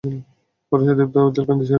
[0.71, 1.69] পৌরুষদীপ্ত উজ্জ্বল কান্তি শরীর।